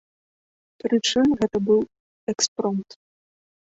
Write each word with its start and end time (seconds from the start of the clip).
Прычым, 0.85 1.25
гэта 1.43 1.57
быў 1.69 1.79
экспромт. 2.37 2.89